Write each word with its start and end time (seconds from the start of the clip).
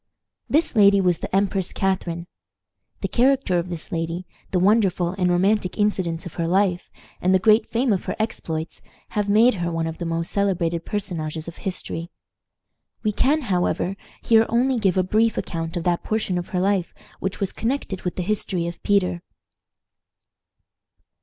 This 0.49 0.75
lady 0.75 0.99
was 0.99 1.19
the 1.19 1.35
Empress 1.35 1.71
Catharine. 1.71 2.25
The 3.01 3.07
character 3.07 3.59
of 3.59 3.69
this 3.69 3.91
lady, 3.91 4.25
the 4.49 4.57
wonderful 4.57 5.09
and 5.11 5.29
romantic 5.31 5.77
incidents 5.77 6.25
of 6.25 6.33
her 6.41 6.47
life, 6.47 6.89
and 7.21 7.35
the 7.35 7.39
great 7.39 7.67
fame 7.71 7.93
of 7.93 8.05
her 8.05 8.15
exploits, 8.17 8.81
have 9.09 9.29
made 9.29 9.53
her 9.61 9.71
one 9.71 9.85
of 9.85 9.99
the 9.99 10.05
most 10.05 10.31
celebrated 10.31 10.85
personages 10.85 11.47
of 11.47 11.57
history. 11.57 12.09
We 13.03 13.11
can, 13.11 13.41
however, 13.41 13.95
here 14.23 14.47
only 14.49 14.79
give 14.79 14.97
a 14.97 15.03
brief 15.03 15.37
account 15.37 15.77
of 15.77 15.83
that 15.83 16.01
portion 16.03 16.39
of 16.39 16.49
her 16.49 16.59
life 16.59 16.95
which 17.19 17.39
was 17.39 17.53
connected 17.53 18.01
with 18.01 18.15
the 18.15 18.23
history 18.23 18.65
of 18.65 18.81
Peter. 18.81 19.21